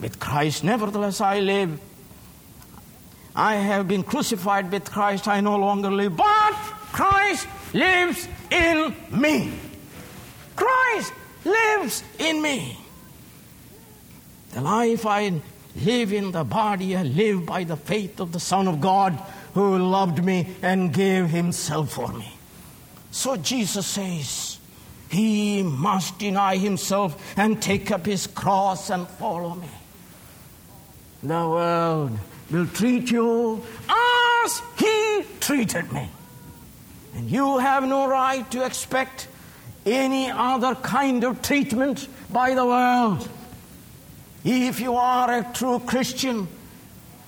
with 0.00 0.18
Christ. 0.18 0.64
Nevertheless, 0.64 1.20
I 1.20 1.40
live. 1.40 1.78
I 3.36 3.56
have 3.56 3.86
been 3.86 4.04
crucified 4.04 4.72
with 4.72 4.90
Christ. 4.90 5.28
I 5.28 5.42
no 5.42 5.56
longer 5.56 5.90
live, 5.90 6.16
but 6.16 6.54
Christ 6.92 7.46
lives 7.74 8.26
in 8.50 8.96
me. 9.10 9.52
Christ 10.56 11.12
lives 11.44 12.02
in 12.18 12.40
me. 12.40 12.78
The 14.52 14.62
life 14.62 15.04
I 15.04 15.42
live 15.76 16.12
in 16.14 16.32
the 16.32 16.44
body, 16.44 16.96
I 16.96 17.02
live 17.02 17.44
by 17.44 17.64
the 17.64 17.76
faith 17.76 18.18
of 18.18 18.32
the 18.32 18.40
Son 18.40 18.66
of 18.66 18.80
God 18.80 19.22
who 19.54 19.78
loved 19.78 20.24
me 20.24 20.54
and 20.62 20.92
gave 20.92 21.28
himself 21.28 21.92
for 21.92 22.12
me. 22.12 22.32
So 23.10 23.36
Jesus 23.36 23.86
says, 23.86 24.58
he 25.10 25.62
must 25.62 26.18
deny 26.18 26.56
himself 26.56 27.34
and 27.36 27.60
take 27.60 27.90
up 27.90 28.06
his 28.06 28.26
cross 28.26 28.88
and 28.88 29.06
follow 29.06 29.54
me. 29.54 29.68
The 31.22 31.28
world 31.28 32.18
will 32.50 32.66
treat 32.66 33.10
you 33.10 33.62
as 33.88 34.62
he 34.78 35.22
treated 35.40 35.92
me. 35.92 36.08
And 37.14 37.30
you 37.30 37.58
have 37.58 37.84
no 37.84 38.08
right 38.08 38.50
to 38.52 38.64
expect 38.64 39.28
any 39.84 40.30
other 40.30 40.74
kind 40.76 41.24
of 41.24 41.42
treatment 41.42 42.08
by 42.32 42.54
the 42.54 42.64
world. 42.64 43.28
If 44.44 44.80
you 44.80 44.94
are 44.94 45.30
a 45.30 45.52
true 45.52 45.80
Christian, 45.80 46.48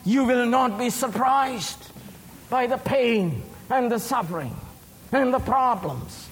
you 0.07 0.25
will 0.25 0.47
not 0.47 0.79
be 0.79 0.89
surprised 0.89 1.91
by 2.55 2.69
the 2.69 2.79
pain 2.79 3.43
and 3.69 3.91
the 3.91 3.99
suffering 3.99 4.55
and 5.11 5.35
the 5.35 5.41
problems 5.41 6.29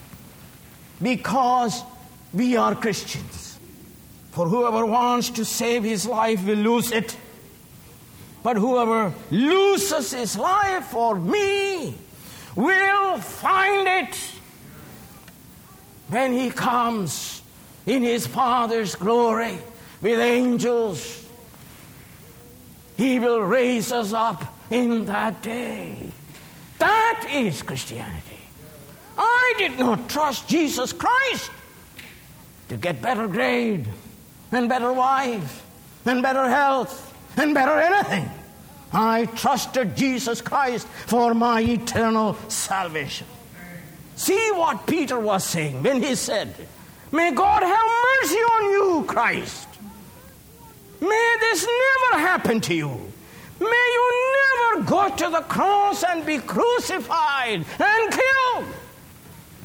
because 1.01 1.83
we 2.33 2.55
are 2.55 2.73
Christians. 2.73 3.59
For 4.31 4.47
whoever 4.47 4.85
wants 4.85 5.31
to 5.31 5.43
save 5.43 5.83
his 5.83 6.07
life 6.07 6.45
will 6.45 6.63
lose 6.69 6.93
it. 6.93 7.17
But 8.41 8.55
whoever 8.55 9.13
loses 9.31 10.13
his 10.13 10.37
life 10.37 10.85
for 10.85 11.19
me 11.19 11.93
will 12.55 13.17
find 13.17 13.85
it 13.85 14.15
when 16.07 16.31
he 16.31 16.51
comes 16.51 17.41
in 17.85 18.01
his 18.01 18.25
Father's 18.25 18.95
glory 18.95 19.57
with 20.01 20.21
angels. 20.21 21.27
He 22.95 23.19
will 23.19 23.41
raise 23.41 23.91
us 23.91 24.13
up 24.13 24.45
in 24.73 25.05
that 25.05 25.41
day. 25.43 25.95
That 26.79 27.27
is 27.31 27.61
Christianity. 27.61 28.41
I 29.15 29.53
did 29.59 29.77
not 29.77 30.09
trust 30.09 30.49
Jesus 30.49 30.91
Christ 30.91 31.51
to 32.69 32.77
get 32.77 32.99
better 33.01 33.27
grade 33.27 33.87
and 34.51 34.67
better 34.67 34.91
wife 34.91 35.63
and 36.05 36.23
better 36.23 36.49
health 36.49 37.15
and 37.37 37.53
better 37.53 37.79
anything. 37.79 38.29
I 38.91 39.25
trusted 39.25 39.95
Jesus 39.95 40.41
Christ 40.41 40.87
for 40.87 41.35
my 41.35 41.61
eternal 41.61 42.35
salvation. 42.47 43.27
See 44.15 44.51
what 44.53 44.87
Peter 44.87 45.19
was 45.19 45.43
saying 45.43 45.83
when 45.83 46.01
he 46.01 46.15
said, 46.15 46.53
May 47.11 47.31
God 47.31 47.61
have 47.61 47.87
mercy 48.21 48.37
on 48.37 48.71
you, 48.71 49.05
Christ. 49.07 49.67
May 50.99 51.35
this 51.41 51.67
never 51.67 52.23
happen 52.27 52.59
to 52.61 52.73
you. 52.73 53.12
May 53.63 53.87
you 53.93 54.35
never 54.39 54.83
go 54.89 55.15
to 55.15 55.29
the 55.29 55.41
cross 55.41 56.03
and 56.03 56.25
be 56.25 56.39
crucified 56.39 57.65
and 57.79 58.11
killed. 58.11 58.75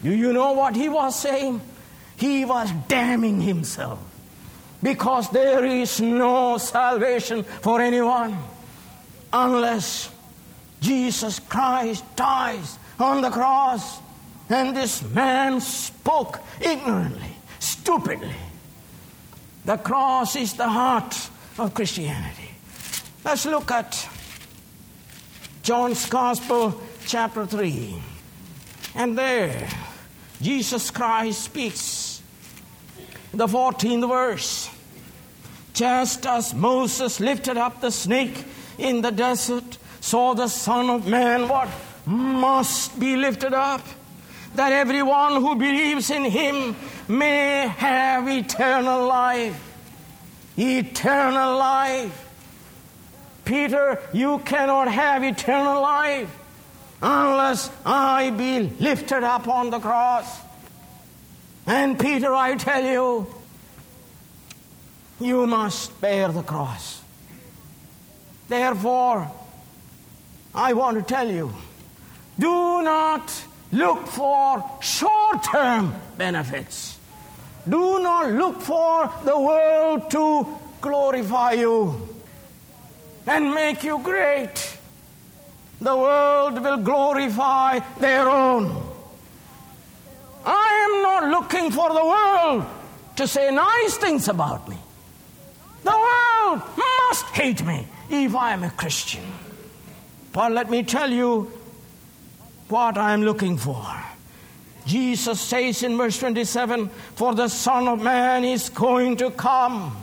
Do 0.03 0.15
you 0.15 0.33
know 0.33 0.53
what 0.53 0.77
he 0.77 0.89
was 0.89 1.19
saying? 1.19 1.61
He 2.17 2.45
was 2.45 2.71
damning 2.87 3.41
himself 3.41 3.99
because 4.83 5.31
there 5.31 5.65
is 5.65 6.01
no 6.01 6.59
salvation 6.59 7.43
for 7.43 7.81
anyone 7.81 8.37
unless 9.33 10.11
Jesus 10.81 11.41
Christ 11.41 12.05
dies 12.17 12.79
on 12.99 13.21
the 13.21 13.31
cross. 13.31 13.99
And 14.49 14.77
this 14.77 15.03
man 15.03 15.61
spoke 15.61 16.41
ignorantly, 16.61 17.37
stupidly. 17.59 18.35
The 19.65 19.77
cross 19.77 20.37
is 20.37 20.55
the 20.55 20.69
heart 20.69 21.29
of 21.59 21.75
Christianity. 21.75 22.38
Let's 23.25 23.47
look 23.47 23.71
at 23.71 24.09
John's 25.63 26.09
Gospel, 26.09 26.81
chapter 27.07 27.47
3. 27.47 28.01
And 28.95 29.19
there, 29.19 29.69
Jesus 30.41 30.91
Christ 30.91 31.43
speaks. 31.43 32.23
The 33.35 33.47
14th 33.47 34.09
verse. 34.09 34.71
Just 35.75 36.27
as 36.27 36.55
Moses 36.55 37.21
lifted 37.21 37.57
up 37.57 37.81
the 37.81 37.91
snake 37.91 38.45
in 38.79 39.03
the 39.03 39.11
desert, 39.11 39.79
so 40.01 40.35
the 40.35 40.49
Son 40.49 40.89
of 40.89 41.07
Man 41.07 41.49
what 41.49 41.69
must 42.07 42.99
be 42.99 43.17
lifted 43.17 43.53
up, 43.53 43.83
that 44.55 44.73
everyone 44.73 45.35
who 45.35 45.55
believes 45.57 46.11
in 46.11 46.25
him 46.25 46.75
may 47.07 47.67
have 47.69 48.29
eternal 48.29 49.07
life. 49.07 49.61
Eternal 50.57 51.59
life. 51.59 52.25
Peter, 53.49 53.99
you 54.13 54.41
cannot 54.41 54.89
have 54.89 55.25
eternal 55.25 55.81
life 55.81 56.29
unless 57.01 57.71
I 57.83 58.29
be 58.29 58.61
lifted 58.61 59.23
up 59.25 59.49
on 59.49 59.71
the 59.71 59.79
cross. 59.79 60.39
And 61.67 61.99
Peter, 61.99 62.35
I 62.35 62.57
tell 62.57 62.85
you, 62.85 63.27
you 65.19 65.47
must 65.47 65.99
bear 65.99 66.29
the 66.29 66.43
cross. 66.43 67.01
Therefore, 68.49 69.33
I 70.55 70.75
want 70.75 70.99
to 70.99 71.03
tell 71.03 71.31
you 71.31 71.51
do 72.39 72.83
not 72.83 73.33
look 73.73 74.07
for 74.09 74.63
short 74.83 75.43
term 75.43 75.95
benefits. 76.19 76.99
Do 77.67 77.99
not 78.03 78.31
look 78.31 78.61
for 78.61 79.11
the 79.25 79.41
world 79.41 80.11
to 80.11 80.47
glorify 80.83 81.53
you 81.53 82.08
and 83.29 83.55
make 83.55 83.85
you 83.85 83.99
great. 83.99 84.79
The 85.81 85.97
world 85.97 86.61
will 86.63 86.79
glorify 86.79 87.81
their 88.01 88.29
own. 88.29 88.65
I 90.45 90.89
am 90.89 91.03
not 91.03 91.31
looking 91.31 91.71
for 91.71 91.93
the 91.93 92.05
world 92.05 92.65
to 93.17 93.29
say 93.29 93.51
nice 93.51 93.99
things 93.99 94.29
about 94.29 94.69
me. 94.69 94.79
The 95.85 95.91
world 95.91 96.63
must 96.77 97.27
hate 97.27 97.65
me 97.65 97.87
if 98.09 98.35
I 98.35 98.53
am 98.53 98.65
a 98.65 98.71
Christian. 98.71 99.25
But 100.33 100.53
let 100.53 100.71
me 100.71 100.83
tell 100.83 101.11
you 101.11 101.53
what 102.69 102.97
I 102.97 103.13
am 103.13 103.23
looking 103.23 103.59
for. 103.59 103.87
Jesus 104.87 105.39
says 105.39 105.83
in 105.83 105.99
verse 105.99 106.19
27 106.19 106.89
For 107.15 107.35
the 107.35 107.49
Son 107.49 107.89
of 107.89 108.03
Man 108.03 108.43
is 108.45 108.71
going 108.71 109.17
to 109.19 109.31
come 109.31 109.95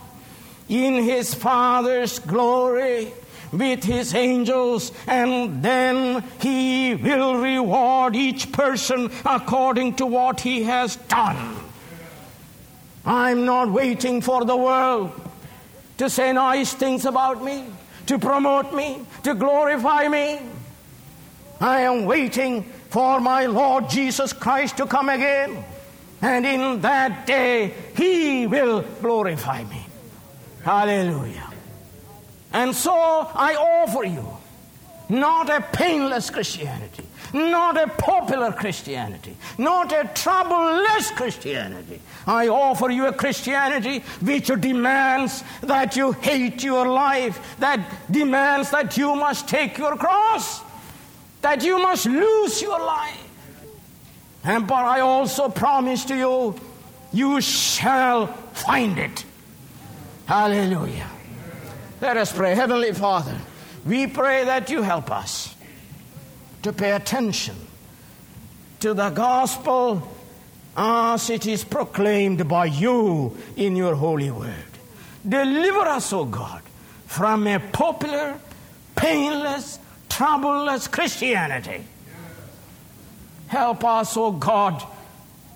in 0.69 1.04
his 1.04 1.34
Father's 1.34 2.19
glory 2.19 3.12
with 3.51 3.84
his 3.84 4.13
angels, 4.13 4.91
and 5.08 5.63
then 5.63 6.23
he 6.41 6.95
will 6.95 7.38
reward 7.38 8.15
each 8.15 8.51
person 8.51 9.12
according 9.25 9.95
to 9.95 10.06
what 10.06 10.41
he 10.41 10.63
has 10.63 10.95
done. 10.95 11.56
I'm 13.06 13.45
not 13.45 13.71
waiting 13.71 14.21
for 14.21 14.45
the 14.45 14.58
world 14.58 15.12
to 15.97 16.10
say 16.10 16.34
nice 16.34 16.73
things 16.73 17.06
about 17.06 17.43
me, 17.43 17.65
to 18.08 18.17
promote 18.19 18.73
me, 18.73 19.06
to 19.23 19.36
glorify 19.36 20.08
me. 20.08 20.39
I 21.62 21.82
am 21.82 22.06
waiting 22.06 22.63
for 22.89 23.19
my 23.19 23.45
Lord 23.45 23.89
Jesus 23.89 24.34
Christ 24.34 24.78
to 24.78 24.86
come 24.86 25.10
again. 25.10 25.63
And 26.21 26.45
in 26.45 26.82
that 26.82 27.28
day, 27.28 27.73
He 27.95 28.47
will 28.47 28.82
glorify 29.01 29.63
me. 29.63 29.85
Hallelujah. 30.65 31.54
And 32.51 32.75
so 32.75 32.91
I 32.91 33.54
offer 33.56 34.04
you 34.04 34.25
not 35.10 35.47
a 35.47 35.62
painless 35.62 36.32
Christianity, 36.32 37.06
not 37.32 37.78
a 37.78 37.88
popular 37.88 38.51
Christianity, 38.51 39.38
not 39.60 39.91
a 39.91 40.06
troubleless 40.06 41.15
Christianity. 41.15 42.01
I 42.25 42.47
offer 42.47 42.89
you 42.89 43.06
a 43.06 43.13
Christianity 43.13 43.99
which 44.21 44.47
demands 44.60 45.43
that 45.62 45.95
you 45.95 46.13
hate 46.13 46.63
your 46.63 46.88
life, 46.88 47.58
that 47.60 47.80
demands 48.10 48.71
that 48.71 48.97
you 48.97 49.15
must 49.15 49.47
take 49.47 49.78
your 49.78 49.95
cross, 49.95 50.62
that 51.43 51.63
you 51.63 51.78
must 51.78 52.08
lose 52.08 52.60
your 52.60 52.80
life. 52.80 53.21
And 54.43 54.65
but 54.65 54.84
I 54.84 55.01
also 55.01 55.47
promise 55.47 56.06
to 56.06 56.15
you, 56.15 56.56
you 57.13 57.39
shall 57.39 58.25
find 58.54 58.97
it. 58.97 59.25
Hallelujah. 60.26 61.10
Let 62.02 62.18
us 62.18 62.34
pray. 62.34 62.56
Heavenly 62.56 62.94
Father, 62.94 63.38
we 63.86 64.08
pray 64.08 64.46
that 64.46 64.70
you 64.70 64.82
help 64.82 65.12
us 65.12 65.56
to 66.64 66.74
pay 66.74 66.92
attention 66.92 67.56
to 68.80 68.94
the 68.94 69.10
gospel 69.10 70.02
as 70.78 71.30
it 71.30 71.48
is 71.48 71.64
proclaimed 71.64 72.48
by 72.48 72.66
you 72.66 73.36
in 73.56 73.76
your 73.76 73.96
holy 73.96 74.30
word. 74.30 74.54
Deliver 75.28 75.80
us, 75.80 76.12
O 76.14 76.26
God, 76.26 76.62
from 77.08 77.48
a 77.48 77.60
popular, 77.60 78.40
painless, 78.96 79.80
troubleless 80.10 80.92
Christianity. 80.92 81.84
Help 83.48 83.84
us, 83.84 84.18
O 84.18 84.32
God, 84.32 84.84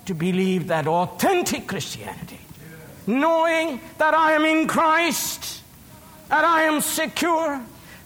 to 0.06 0.14
believe 0.14 0.68
that 0.68 0.86
authentic 0.88 1.68
Christianity, 1.68 2.39
knowing 3.10 3.80
that 3.98 4.14
I 4.14 4.32
am 4.32 4.44
in 4.44 4.68
Christ, 4.68 5.62
that 6.28 6.44
I 6.44 6.62
am 6.62 6.80
secure, 6.80 7.60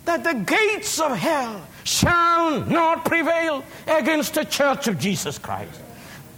that 0.05 0.25
the 0.25 0.35
gates 0.35 1.01
of 1.01 1.17
hell 1.17 1.63
shall 1.85 2.61
not 2.65 3.05
prevail 3.05 3.63
against 3.87 4.35
the 4.35 4.45
church 4.45 4.89
of 4.89 4.99
Jesus 4.99 5.39
Christ. 5.39 5.81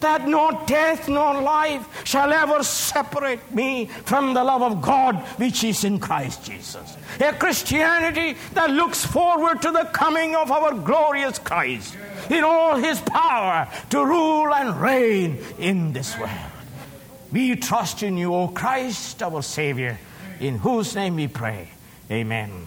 That 0.00 0.28
nor 0.28 0.52
death 0.66 1.08
nor 1.08 1.40
life 1.40 1.86
shall 2.04 2.30
ever 2.30 2.62
separate 2.62 3.54
me 3.54 3.86
from 3.86 4.34
the 4.34 4.44
love 4.44 4.62
of 4.62 4.82
God 4.82 5.16
which 5.38 5.64
is 5.64 5.84
in 5.84 6.00
Christ 6.00 6.44
Jesus. 6.44 6.96
A 7.18 7.32
Christianity 7.32 8.36
that 8.52 8.70
looks 8.70 9.04
forward 9.04 9.62
to 9.62 9.70
the 9.70 9.88
coming 9.92 10.36
of 10.36 10.50
our 10.52 10.74
glorious 10.74 11.38
Christ 11.38 11.96
in 12.28 12.44
all 12.44 12.76
his 12.76 13.00
power 13.00 13.68
to 13.90 14.04
rule 14.04 14.52
and 14.52 14.78
reign 14.80 15.38
in 15.58 15.94
this 15.94 16.18
world. 16.18 16.55
We 17.32 17.56
trust 17.56 18.02
in 18.02 18.16
you, 18.16 18.34
O 18.34 18.48
Christ, 18.48 19.22
our 19.22 19.42
Savior, 19.42 19.98
in 20.40 20.58
whose 20.58 20.94
name 20.94 21.16
we 21.16 21.28
pray. 21.28 21.70
Amen. 22.10 22.66